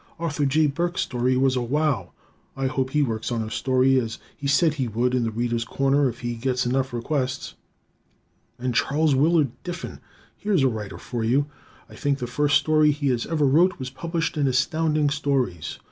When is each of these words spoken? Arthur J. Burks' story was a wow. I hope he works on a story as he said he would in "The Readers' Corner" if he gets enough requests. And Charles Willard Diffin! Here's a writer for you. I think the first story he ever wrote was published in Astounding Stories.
Arthur 0.17 0.45
J. 0.47 0.65
Burks' 0.65 1.01
story 1.03 1.37
was 1.37 1.55
a 1.55 1.61
wow. 1.61 2.11
I 2.57 2.65
hope 2.65 2.89
he 2.89 3.03
works 3.03 3.31
on 3.31 3.43
a 3.43 3.51
story 3.51 3.99
as 3.99 4.17
he 4.35 4.47
said 4.47 4.73
he 4.73 4.87
would 4.87 5.13
in 5.13 5.25
"The 5.25 5.29
Readers' 5.29 5.63
Corner" 5.63 6.09
if 6.09 6.21
he 6.21 6.33
gets 6.33 6.65
enough 6.65 6.91
requests. 6.91 7.53
And 8.57 8.73
Charles 8.73 9.13
Willard 9.13 9.51
Diffin! 9.63 9.99
Here's 10.35 10.63
a 10.63 10.67
writer 10.67 10.97
for 10.97 11.23
you. 11.23 11.45
I 11.87 11.93
think 11.95 12.17
the 12.17 12.25
first 12.25 12.57
story 12.57 12.89
he 12.89 13.15
ever 13.29 13.45
wrote 13.45 13.77
was 13.77 13.91
published 13.91 14.37
in 14.37 14.47
Astounding 14.47 15.11
Stories. 15.11 15.77